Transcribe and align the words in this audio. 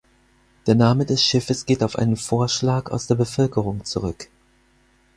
Der 0.65 0.73
Name 0.73 1.05
des 1.05 1.23
Schiffes 1.23 1.67
geht 1.67 1.83
auf 1.83 1.95
einen 1.95 2.15
Vorschlag 2.17 2.89
aus 2.89 3.05
der 3.05 3.13
Bevölkerung 3.13 3.85
zurück. 3.85 4.29